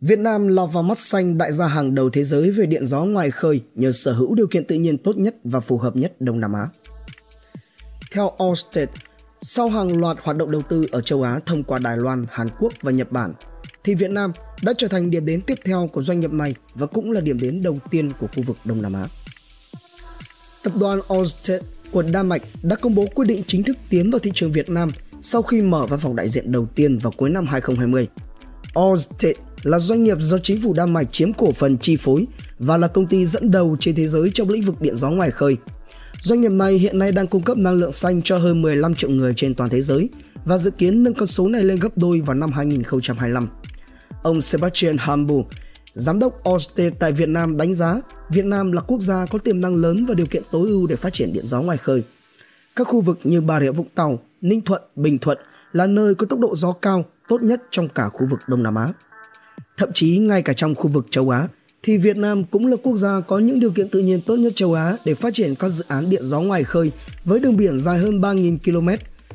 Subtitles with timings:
[0.00, 3.04] Việt Nam lọt vào mắt xanh đại gia hàng đầu thế giới về điện gió
[3.04, 6.20] ngoài khơi nhờ sở hữu điều kiện tự nhiên tốt nhất và phù hợp nhất
[6.20, 6.68] Đông Nam Á.
[8.12, 8.92] Theo Allstate,
[9.40, 12.48] sau hàng loạt hoạt động đầu tư ở châu Á thông qua Đài Loan, Hàn
[12.58, 13.32] Quốc và Nhật Bản,
[13.84, 14.32] thì Việt Nam
[14.62, 17.40] đã trở thành điểm đến tiếp theo của doanh nghiệp này và cũng là điểm
[17.40, 19.04] đến đầu tiên của khu vực Đông Nam Á.
[20.62, 24.18] Tập đoàn Allstate của Đan Mạch đã công bố quyết định chính thức tiến vào
[24.18, 24.90] thị trường Việt Nam
[25.22, 28.08] sau khi mở văn phòng đại diện đầu tiên vào cuối năm 2020.
[28.78, 32.26] Orsted là doanh nghiệp do chính phủ Đan Mạch chiếm cổ phần chi phối
[32.58, 35.30] và là công ty dẫn đầu trên thế giới trong lĩnh vực điện gió ngoài
[35.30, 35.56] khơi.
[36.22, 39.10] Doanh nghiệp này hiện nay đang cung cấp năng lượng xanh cho hơn 15 triệu
[39.10, 40.08] người trên toàn thế giới
[40.44, 43.48] và dự kiến nâng con số này lên gấp đôi vào năm 2025.
[44.22, 45.44] Ông Sebastian Hambu,
[45.94, 49.60] giám đốc Orsted tại Việt Nam đánh giá Việt Nam là quốc gia có tiềm
[49.60, 52.02] năng lớn và điều kiện tối ưu để phát triển điện gió ngoài khơi.
[52.76, 55.38] Các khu vực như Bà Rịa Vũng Tàu, Ninh Thuận, Bình Thuận
[55.72, 58.74] là nơi có tốc độ gió cao, tốt nhất trong cả khu vực Đông Nam
[58.74, 58.88] Á.
[59.76, 61.48] Thậm chí ngay cả trong khu vực châu Á,
[61.82, 64.52] thì Việt Nam cũng là quốc gia có những điều kiện tự nhiên tốt nhất
[64.56, 66.92] châu Á để phát triển các dự án điện gió ngoài khơi
[67.24, 68.88] với đường biển dài hơn 3.000 km,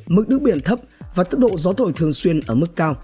[0.07, 0.79] mực nước biển thấp
[1.15, 2.97] và tốc độ gió thổi thường xuyên ở mức cao.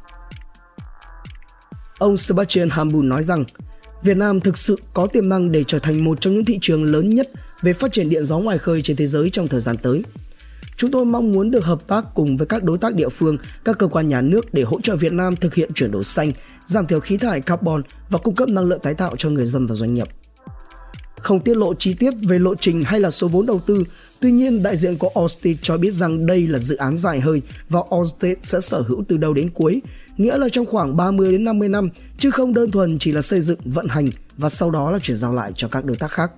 [2.00, 3.44] Ông Sebastian Hambun nói rằng,
[4.04, 6.84] Việt Nam thực sự có tiềm năng để trở thành một trong những thị trường
[6.84, 7.32] lớn nhất
[7.62, 10.04] về phát triển điện gió ngoài khơi trên thế giới trong thời gian tới.
[10.82, 13.78] Chúng tôi mong muốn được hợp tác cùng với các đối tác địa phương, các
[13.80, 16.34] cơ quan nhà nước để hỗ trợ Việt Nam thực hiện chuyển đổi xanh,
[16.66, 19.66] giảm thiểu khí thải carbon và cung cấp năng lượng tái tạo cho người dân
[19.66, 20.08] và doanh nghiệp.
[21.18, 23.84] Không tiết lộ chi tiết về lộ trình hay là số vốn đầu tư,
[24.20, 27.42] tuy nhiên đại diện của Allstate cho biết rằng đây là dự án dài hơi
[27.70, 29.82] và Allstate sẽ sở hữu từ đầu đến cuối,
[30.18, 33.42] nghĩa là trong khoảng 30 đến 50 năm, chứ không đơn thuần chỉ là xây
[33.42, 36.32] dựng, vận hành và sau đó là chuyển giao lại cho các đối tác khác.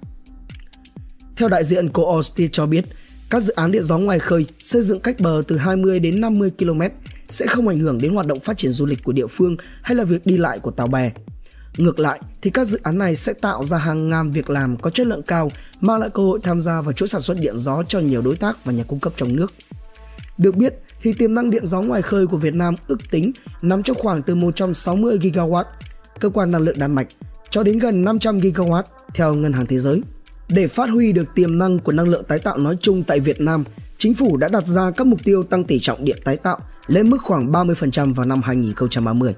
[1.35, 2.85] Theo đại diện của Allstate cho biết,
[3.33, 6.51] các dự án điện gió ngoài khơi xây dựng cách bờ từ 20 đến 50
[6.57, 6.81] km
[7.29, 9.95] sẽ không ảnh hưởng đến hoạt động phát triển du lịch của địa phương hay
[9.95, 11.11] là việc đi lại của tàu bè.
[11.77, 14.89] Ngược lại thì các dự án này sẽ tạo ra hàng ngàn việc làm có
[14.89, 17.83] chất lượng cao, mang lại cơ hội tham gia vào chuỗi sản xuất điện gió
[17.87, 19.53] cho nhiều đối tác và nhà cung cấp trong nước.
[20.37, 23.31] Được biết thì tiềm năng điện gió ngoài khơi của Việt Nam ước tính
[23.61, 25.63] nằm trong khoảng từ 160 GW,
[26.19, 27.07] cơ quan năng lượng Đan Mạch,
[27.49, 30.01] cho đến gần 500 GW theo Ngân hàng Thế giới.
[30.53, 33.41] Để phát huy được tiềm năng của năng lượng tái tạo nói chung tại Việt
[33.41, 33.63] Nam,
[33.97, 37.09] chính phủ đã đặt ra các mục tiêu tăng tỷ trọng điện tái tạo lên
[37.09, 39.35] mức khoảng 30% vào năm 2030.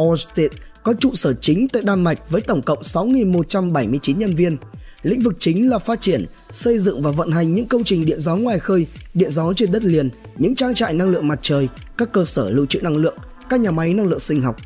[0.00, 0.50] Orsted
[0.82, 4.56] có trụ sở chính tại Đan Mạch với tổng cộng 6.179 nhân viên.
[5.02, 8.20] Lĩnh vực chính là phát triển, xây dựng và vận hành những công trình điện
[8.20, 11.68] gió ngoài khơi, điện gió trên đất liền, những trang trại năng lượng mặt trời,
[11.98, 13.16] các cơ sở lưu trữ năng lượng,
[13.48, 14.56] các nhà máy năng lượng sinh học.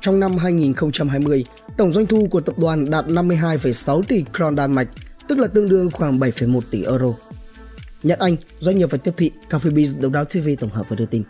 [0.00, 1.44] Trong năm 2020,
[1.76, 4.88] tổng doanh thu của tập đoàn đạt 52,6 tỷ kron Đan Mạch,
[5.28, 7.08] tức là tương đương khoảng 7,1 tỷ euro.
[8.02, 10.96] Nhật Anh, doanh nghiệp và tiếp thị, Coffee Beans, Độc đáo TV tổng hợp và
[10.96, 11.22] đưa tin.